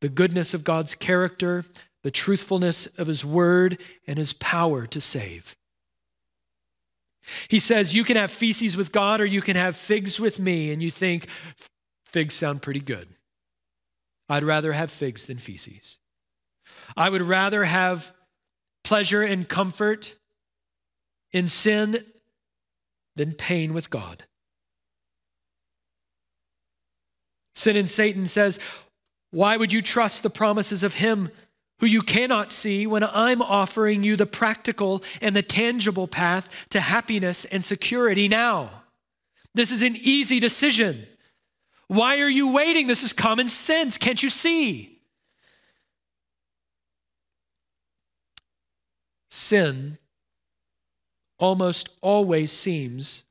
[0.01, 1.63] the goodness of God's character,
[2.05, 5.55] the truthfulness of his word, and his power to save.
[7.47, 10.71] He says, You can have feces with God or you can have figs with me.
[10.71, 11.27] And you think,
[12.05, 13.07] figs sound pretty good.
[14.29, 15.97] I'd rather have figs than feces.
[16.95, 18.13] I would rather have
[18.83, 20.13] pleasure and comfort
[21.31, 22.05] in sin
[23.15, 24.25] than pain with God.
[27.55, 28.59] Sin and Satan says,
[29.31, 31.31] Why would you trust the promises of him
[31.79, 36.79] who you cannot see when I'm offering you the practical and the tangible path to
[36.79, 38.83] happiness and security now?
[39.53, 41.07] This is an easy decision.
[41.87, 42.87] Why are you waiting?
[42.87, 43.97] This is common sense.
[43.97, 45.01] Can't you see?
[49.29, 49.97] Sin
[51.37, 53.25] almost always seems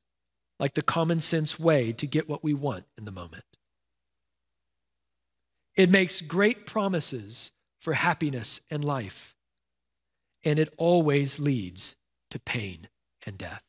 [0.60, 3.44] like the common sense way to get what we want in the moment.
[5.76, 7.50] It makes great promises
[7.84, 9.34] for happiness and life,
[10.42, 11.96] and it always leads
[12.30, 12.88] to pain
[13.26, 13.62] and death.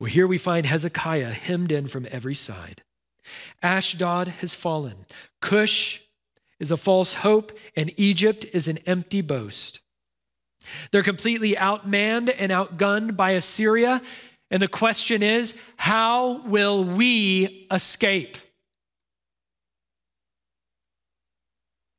[0.00, 2.82] Well, here we find Hezekiah hemmed in from every side.
[3.62, 5.06] Ashdod has fallen.
[5.40, 6.00] Cush
[6.58, 9.78] is a false hope, and Egypt is an empty boast.
[10.90, 14.02] They're completely outmanned and outgunned by Assyria.
[14.50, 18.38] And the question is how will we escape?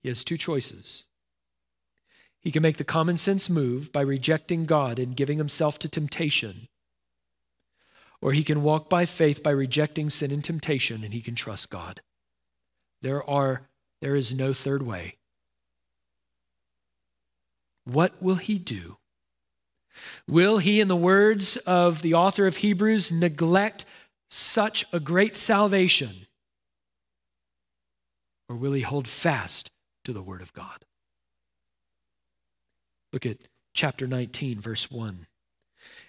[0.04, 1.06] He has two choices.
[2.42, 6.68] He can make the common sense move by rejecting God and giving himself to temptation,
[8.22, 11.70] or he can walk by faith by rejecting sin and temptation and he can trust
[11.70, 12.02] God.
[13.02, 13.62] There are
[14.02, 15.16] there is no third way.
[17.86, 18.98] What will he do?
[20.28, 23.86] Will he, in the words of the author of Hebrews, neglect
[24.30, 26.28] such a great salvation?
[28.50, 29.72] Or will he hold fast
[30.04, 30.86] to the Word of God.
[33.12, 33.38] Look at
[33.74, 35.28] chapter 19, verse 1.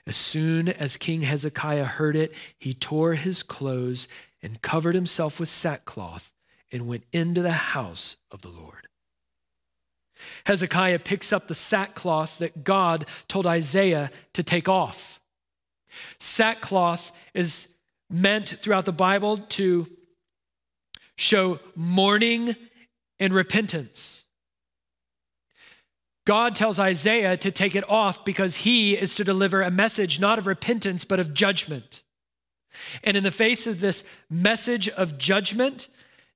[0.06, 4.06] As soon as King Hezekiah heard it, he tore his clothes
[4.42, 6.32] and covered himself with sackcloth
[6.70, 8.88] and went into the house of the Lord.
[10.46, 15.20] Hezekiah picks up the sackcloth that God told Isaiah to take off.
[16.18, 17.76] Sackcloth is
[18.10, 19.86] meant throughout the Bible to
[21.16, 22.56] show mourning
[23.24, 24.24] and repentance.
[26.26, 30.38] God tells Isaiah to take it off because he is to deliver a message not
[30.38, 32.02] of repentance, but of judgment.
[33.02, 35.88] And in the face of this message of judgment,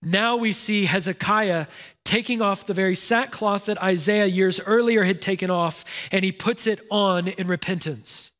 [0.02, 1.66] now we see Hezekiah
[2.04, 6.66] taking off the very sackcloth that Isaiah years earlier had taken off, and he puts
[6.66, 8.32] it on in repentance.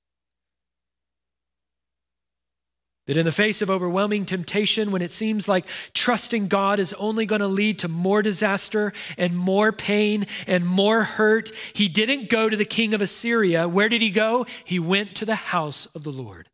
[3.09, 7.25] That in the face of overwhelming temptation, when it seems like trusting God is only
[7.25, 12.51] going to lead to more disaster and more pain and more hurt, he didn't go
[12.51, 13.67] to the king of Assyria.
[13.67, 14.45] Where did he go?
[14.63, 16.51] He went to the house of the Lord.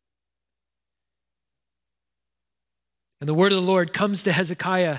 [3.21, 4.99] And the word of the Lord comes to Hezekiah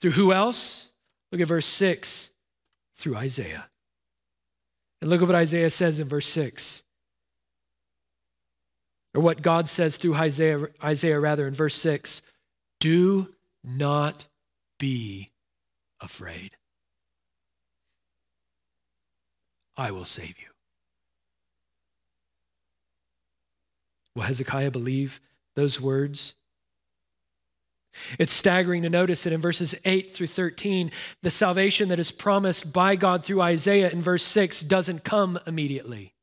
[0.00, 0.92] through who else?
[1.32, 2.30] Look at verse 6
[2.94, 3.68] through Isaiah.
[5.00, 6.84] And look at what Isaiah says in verse 6
[9.16, 12.20] or what God says through Isaiah, Isaiah rather in verse 6
[12.78, 13.28] do
[13.64, 14.26] not
[14.78, 15.30] be
[16.00, 16.52] afraid.
[19.74, 20.48] I will save you.
[24.14, 25.20] Will Hezekiah believe
[25.54, 26.34] those words?
[28.18, 30.90] It's staggering to notice that in verses 8 through 13,
[31.22, 36.15] the salvation that is promised by God through Isaiah in verse 6 doesn't come immediately.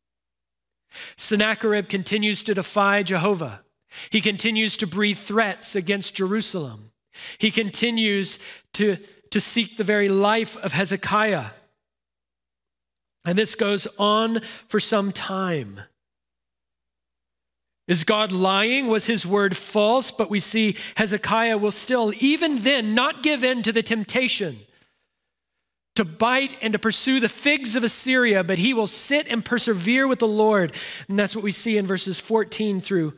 [1.15, 3.63] Sennacherib continues to defy Jehovah.
[4.09, 6.91] He continues to breathe threats against Jerusalem.
[7.37, 8.39] He continues
[8.73, 8.97] to,
[9.29, 11.47] to seek the very life of Hezekiah.
[13.25, 15.79] And this goes on for some time.
[17.87, 18.87] Is God lying?
[18.87, 20.09] Was his word false?
[20.09, 24.57] But we see Hezekiah will still, even then, not give in to the temptation
[25.95, 30.07] to bite and to pursue the figs of Assyria, but he will sit and persevere
[30.07, 30.73] with the Lord.
[31.07, 33.13] And that's what we see in verses 14 through,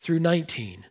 [0.00, 0.86] through 19.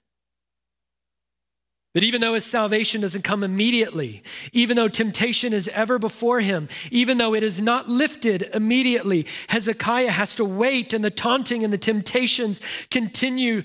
[1.95, 4.21] That even though his salvation doesn't come immediately,
[4.53, 10.11] even though temptation is ever before him, even though it is not lifted immediately, Hezekiah
[10.11, 13.63] has to wait and the taunting and the temptations continue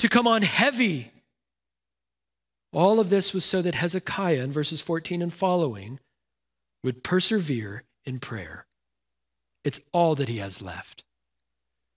[0.00, 1.12] to come on heavy.
[2.72, 6.00] All of this was so that Hezekiah, in verses 14 and following,
[6.82, 8.66] would persevere in prayer.
[9.64, 11.04] It's all that he has left.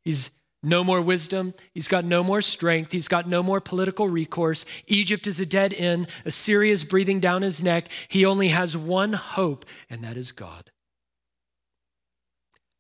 [0.04, 0.32] He's
[0.62, 1.54] no more wisdom.
[1.74, 2.92] He's got no more strength.
[2.92, 4.66] He's got no more political recourse.
[4.88, 6.08] Egypt is a dead end.
[6.26, 7.90] Assyria is breathing down his neck.
[8.08, 10.72] He only has one hope, and that is God.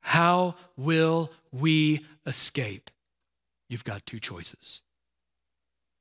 [0.01, 2.89] How will we escape?
[3.69, 4.81] You've got two choices.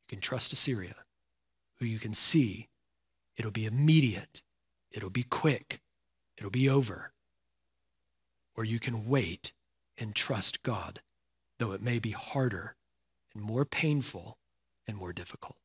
[0.04, 0.94] You can trust Assyria,
[1.78, 2.68] who you can see
[3.36, 4.42] it'll be immediate,
[4.90, 5.80] it'll be quick,
[6.42, 7.12] it'll be over.
[8.56, 9.52] Or you can wait
[9.96, 11.00] and trust God
[11.62, 12.74] though it may be harder
[13.32, 14.36] and more painful
[14.88, 15.56] and more difficult.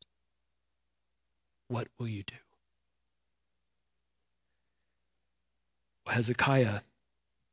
[1.69, 2.35] What will you do?
[6.05, 6.81] Well, Hezekiah,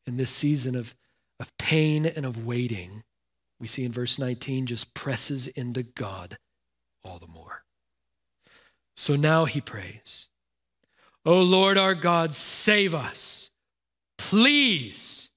[0.07, 0.95] in this season of,
[1.41, 3.03] of pain and of waiting,
[3.59, 6.37] we see in verse 19, just presses into God
[7.03, 7.65] all the more.
[8.95, 10.29] So now he prays,
[11.25, 13.51] O Lord our God, save us.
[14.19, 15.31] Please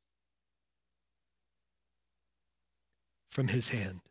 [3.30, 4.02] from his hand.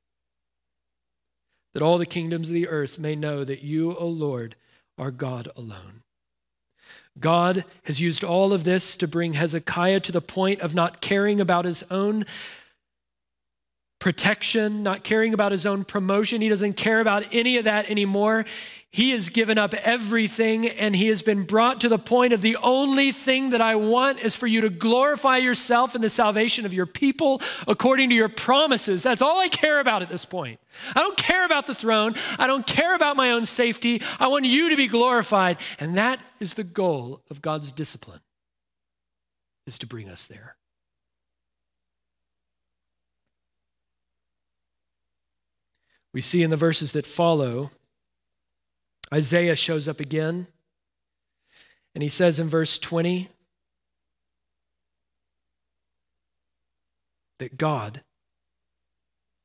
[1.74, 4.56] That all the kingdoms of the earth may know that you, O Lord,
[4.96, 6.02] are God alone.
[7.18, 11.40] God has used all of this to bring Hezekiah to the point of not caring
[11.40, 12.24] about his own
[13.98, 16.40] protection, not caring about his own promotion.
[16.40, 18.44] He doesn't care about any of that anymore.
[18.90, 22.56] He has given up everything and he has been brought to the point of the
[22.56, 26.72] only thing that I want is for you to glorify yourself in the salvation of
[26.72, 29.02] your people according to your promises.
[29.02, 30.60] That's all I care about at this point.
[30.94, 32.14] I don't care about the throne.
[32.38, 34.00] I don't care about my own safety.
[34.18, 35.58] I want you to be glorified.
[35.78, 38.20] And that is the goal of God's discipline
[39.66, 40.56] is to bring us there.
[46.16, 47.72] We see in the verses that follow
[49.12, 50.46] Isaiah shows up again,
[51.94, 53.28] and he says in verse 20
[57.38, 58.00] that God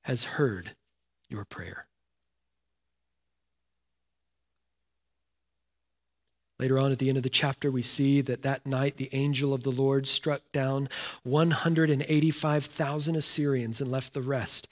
[0.03, 0.71] has heard
[1.27, 1.87] your prayer.
[6.57, 9.53] Later on at the end of the chapter, we see that that night the angel
[9.53, 10.87] of the Lord struck down
[11.23, 14.69] 185,000 Assyrians and left the rest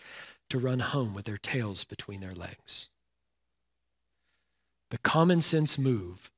[0.50, 2.90] to run home with their tails between their legs.
[4.90, 6.32] The common sense move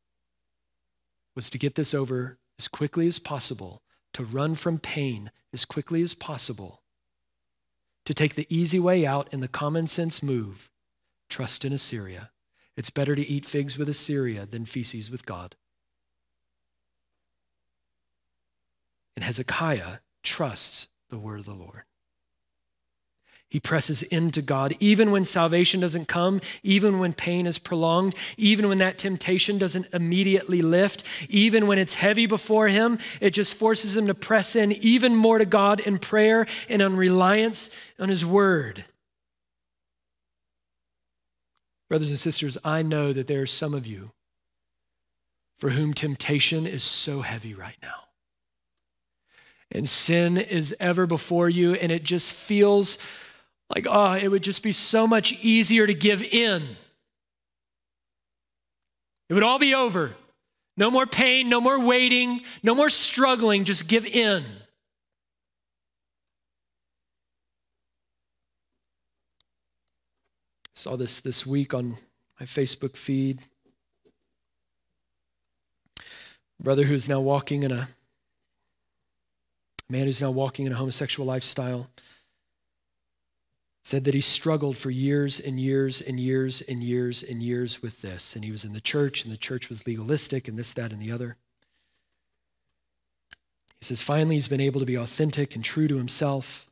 [1.35, 3.81] was to get this over as quickly as possible,
[4.13, 6.81] to run from pain as quickly as possible,
[8.05, 10.69] to take the easy way out in the common sense move
[11.29, 12.29] trust in Assyria.
[12.75, 15.55] It's better to eat figs with Assyria than feces with God.
[19.15, 21.83] And Hezekiah trusts the word of the Lord.
[23.51, 28.69] He presses into God, even when salvation doesn't come, even when pain is prolonged, even
[28.69, 33.97] when that temptation doesn't immediately lift, even when it's heavy before him, it just forces
[33.97, 38.25] him to press in even more to God in prayer and on reliance on his
[38.25, 38.85] word.
[41.89, 44.11] Brothers and sisters, I know that there are some of you
[45.59, 47.95] for whom temptation is so heavy right now.
[49.69, 52.97] And sin is ever before you, and it just feels
[53.73, 56.63] like, oh, it would just be so much easier to give in.
[59.29, 60.13] It would all be over.
[60.77, 64.43] No more pain, no more waiting, no more struggling, just give in.
[70.73, 71.95] saw this this week on
[72.39, 73.39] my Facebook feed.
[76.59, 77.87] brother who's now walking in a
[79.89, 81.87] man who's now walking in a homosexual lifestyle
[83.83, 88.01] said that he struggled for years and years and years and years and years with
[88.01, 88.35] this.
[88.35, 91.01] And he was in the church, and the church was legalistic, and this, that, and
[91.01, 91.37] the other.
[93.79, 96.69] He says, finally, he's been able to be authentic and true to himself,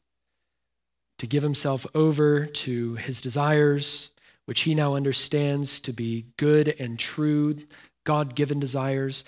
[1.18, 4.12] to give himself over to his desires,
[4.46, 7.58] which he now understands to be good and true,
[8.04, 9.24] God given desires,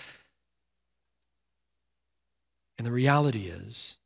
[2.82, 3.98] And the reality is,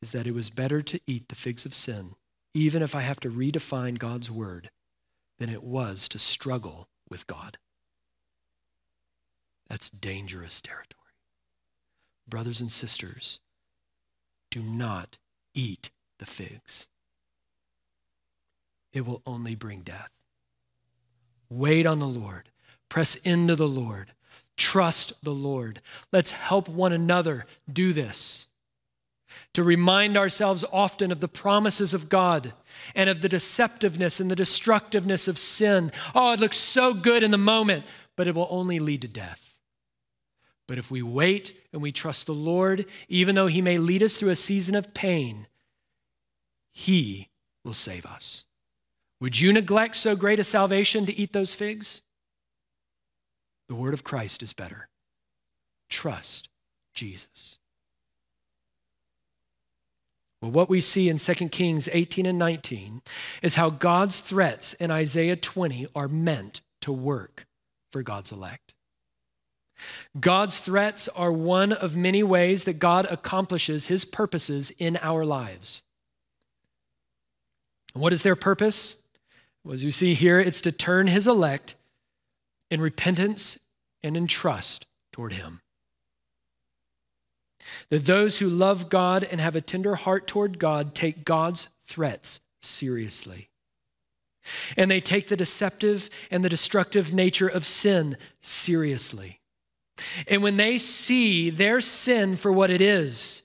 [0.00, 2.14] is that it was better to eat the figs of sin,
[2.54, 4.70] even if I have to redefine God's word,
[5.38, 7.56] than it was to struggle with God.
[9.68, 10.96] That's dangerous territory.
[12.28, 13.40] Brothers and sisters,
[14.50, 15.18] do not
[15.54, 16.88] eat the figs.
[18.92, 20.10] It will only bring death.
[21.48, 22.50] Wait on the Lord.
[22.88, 24.12] Press into the Lord.
[24.56, 25.80] Trust the Lord.
[26.12, 28.48] Let's help one another do this.
[29.54, 32.52] To remind ourselves often of the promises of God
[32.94, 35.92] and of the deceptiveness and the destructiveness of sin.
[36.14, 37.84] Oh, it looks so good in the moment,
[38.16, 39.58] but it will only lead to death.
[40.66, 44.16] But if we wait and we trust the Lord, even though He may lead us
[44.16, 45.46] through a season of pain,
[46.72, 47.28] He
[47.64, 48.44] will save us.
[49.20, 52.02] Would you neglect so great a salvation to eat those figs?
[53.68, 54.88] The word of Christ is better.
[55.88, 56.48] Trust
[56.94, 57.59] Jesus.
[60.40, 63.02] Well, what we see in 2 Kings 18 and 19
[63.42, 67.46] is how God's threats in Isaiah 20 are meant to work
[67.90, 68.74] for God's elect.
[70.18, 75.82] God's threats are one of many ways that God accomplishes his purposes in our lives.
[77.94, 79.02] What is their purpose?
[79.64, 81.76] Well, as you see here, it's to turn his elect
[82.70, 83.58] in repentance
[84.02, 85.60] and in trust toward Him.
[87.90, 92.40] That those who love God and have a tender heart toward God take God's threats
[92.60, 93.48] seriously.
[94.76, 99.40] And they take the deceptive and the destructive nature of sin seriously.
[100.26, 103.42] And when they see their sin for what it is,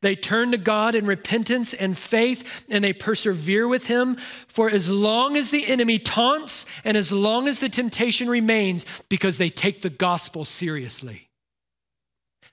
[0.00, 4.16] they turn to God in repentance and faith, and they persevere with Him
[4.46, 9.38] for as long as the enemy taunts and as long as the temptation remains, because
[9.38, 11.27] they take the gospel seriously.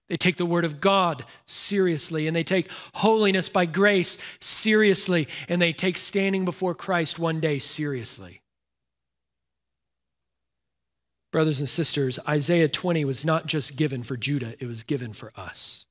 [0.07, 5.61] They take the word of God seriously, and they take holiness by grace seriously, and
[5.61, 8.41] they take standing before Christ one day seriously.
[11.31, 15.33] Brothers and sisters, Isaiah 20 was not just given for Judah, it was given for
[15.35, 15.85] us.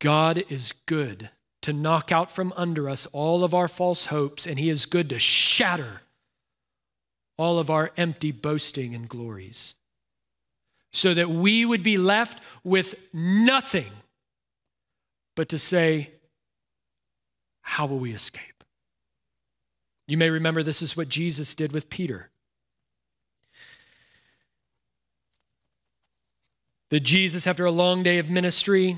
[0.00, 1.30] God is good
[1.62, 5.08] to knock out from under us all of our false hopes, and He is good
[5.10, 6.02] to shatter
[7.38, 9.76] all of our empty boasting and glories
[10.96, 13.90] so that we would be left with nothing
[15.34, 16.10] but to say,
[17.60, 18.64] How will we escape?
[20.08, 22.30] You may remember this is what Jesus did with Peter.
[26.88, 28.96] That Jesus, after a long day of ministry,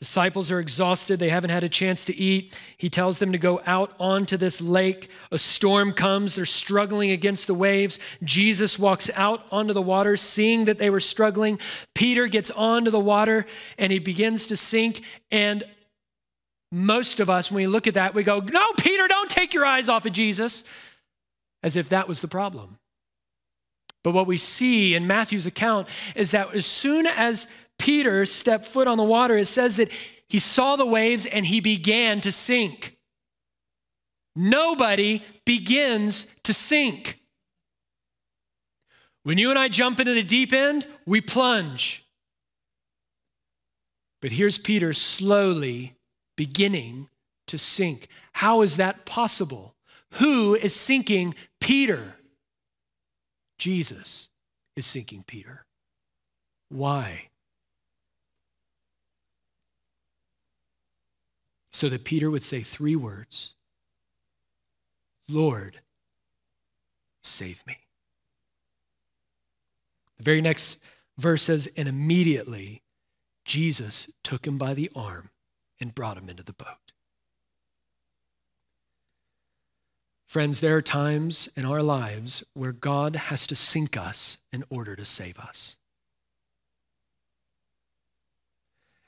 [0.00, 1.18] Disciples are exhausted.
[1.18, 2.56] They haven't had a chance to eat.
[2.76, 5.10] He tells them to go out onto this lake.
[5.32, 6.36] A storm comes.
[6.36, 7.98] They're struggling against the waves.
[8.22, 11.58] Jesus walks out onto the water, seeing that they were struggling.
[11.96, 13.44] Peter gets onto the water
[13.76, 15.02] and he begins to sink.
[15.32, 15.64] And
[16.70, 19.66] most of us, when we look at that, we go, No, Peter, don't take your
[19.66, 20.62] eyes off of Jesus,
[21.64, 22.78] as if that was the problem.
[24.04, 28.86] But what we see in Matthew's account is that as soon as Peter stepped foot
[28.86, 29.90] on the water, it says that
[30.28, 32.96] he saw the waves and he began to sink.
[34.36, 37.18] Nobody begins to sink.
[39.24, 42.06] When you and I jump into the deep end, we plunge.
[44.20, 45.96] But here's Peter slowly
[46.36, 47.08] beginning
[47.46, 48.08] to sink.
[48.34, 49.74] How is that possible?
[50.14, 52.14] Who is sinking Peter?
[53.58, 54.28] Jesus
[54.76, 55.66] is sinking Peter.
[56.68, 57.27] Why?
[61.78, 63.54] So that Peter would say three words
[65.28, 65.80] Lord,
[67.22, 67.76] save me.
[70.16, 70.82] The very next
[71.16, 72.82] verse says, And immediately
[73.44, 75.30] Jesus took him by the arm
[75.78, 76.92] and brought him into the boat.
[80.26, 84.96] Friends, there are times in our lives where God has to sink us in order
[84.96, 85.76] to save us.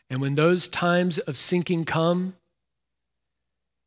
[0.08, 2.34] And when those times of sinking come,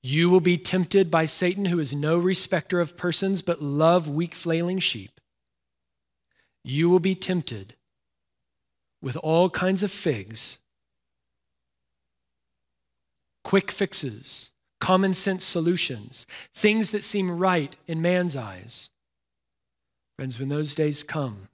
[0.06, 4.36] you will be tempted by Satan, who is no respecter of persons, but love weak,
[4.36, 5.22] flailing sheep.
[6.62, 7.76] You will be tempted
[9.02, 10.60] with all kinds of figs,
[13.46, 14.52] quick fixes,
[14.82, 18.90] common sense solutions, things that seem right in man's eyes.
[20.18, 21.48] Friends, when those days come,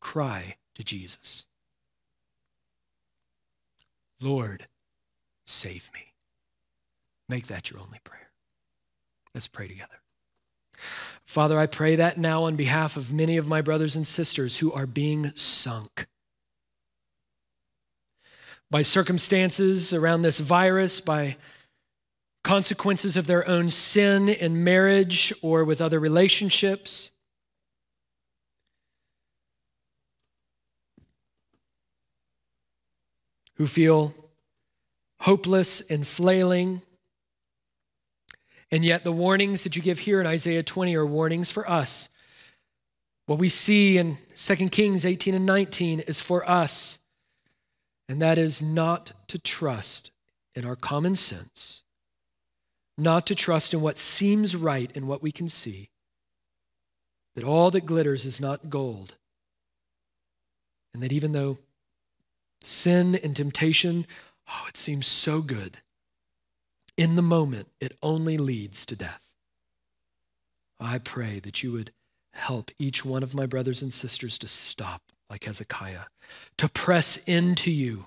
[0.00, 1.44] cry to Jesus
[4.20, 4.68] Lord,
[5.44, 6.13] save me.
[7.28, 8.30] Make that your only prayer.
[9.34, 10.00] Let's pray together.
[11.24, 14.72] Father, I pray that now on behalf of many of my brothers and sisters who
[14.72, 16.06] are being sunk.
[18.74, 21.36] by circumstances around this virus, by
[22.42, 27.12] consequences of their own sin in marriage or with other relationships.
[33.58, 34.12] Who feel
[35.20, 36.82] hopeless and flailing.
[38.70, 42.08] And yet, the warnings that you give here in Isaiah 20 are warnings for us.
[43.26, 46.98] What we see in 2 Kings 18 and 19 is for us,
[48.08, 50.10] and that is not to trust
[50.54, 51.82] in our common sense,
[52.98, 55.90] not to trust in what seems right in what we can see,
[57.34, 59.14] that all that glitters is not gold,
[60.92, 61.58] and that even though
[62.60, 64.06] sin and temptation,
[64.48, 65.78] oh, it seems so good,
[66.96, 69.32] in the moment, it only leads to death.
[70.78, 71.92] I pray that you would
[72.32, 76.04] help each one of my brothers and sisters to stop like Hezekiah,
[76.58, 78.06] to press into you,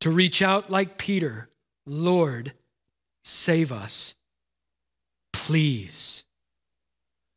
[0.00, 1.50] to reach out like Peter
[1.86, 2.54] Lord,
[3.22, 4.14] save us,
[5.32, 6.24] please.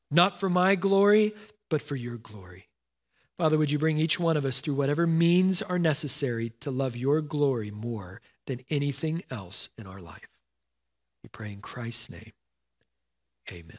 [0.09, 1.34] Not for my glory,
[1.69, 2.69] but for your glory.
[3.38, 6.95] Father, would you bring each one of us through whatever means are necessary to love
[6.95, 10.27] your glory more than anything else in our life?
[11.23, 12.33] We pray in Christ's name.
[13.51, 13.77] Amen.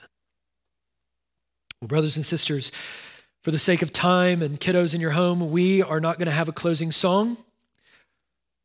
[1.80, 2.70] Well, brothers and sisters,
[3.42, 6.32] for the sake of time and kiddos in your home, we are not going to
[6.32, 7.36] have a closing song.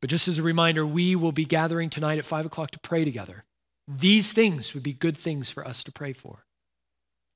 [0.01, 3.05] But just as a reminder, we will be gathering tonight at 5 o'clock to pray
[3.05, 3.45] together.
[3.87, 6.45] These things would be good things for us to pray for.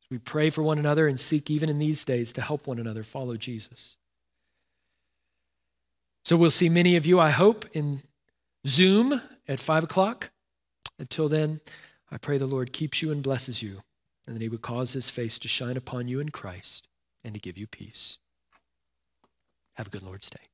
[0.09, 3.03] We pray for one another and seek, even in these days, to help one another
[3.03, 3.97] follow Jesus.
[6.25, 8.01] So we'll see many of you, I hope, in
[8.65, 10.31] Zoom at 5 o'clock.
[10.99, 11.61] Until then,
[12.11, 13.81] I pray the Lord keeps you and blesses you
[14.25, 16.87] and that he would cause his face to shine upon you in Christ
[17.23, 18.17] and to give you peace.
[19.75, 20.47] Have a good Lord's day.